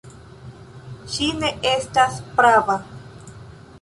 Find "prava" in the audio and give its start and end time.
2.41-2.79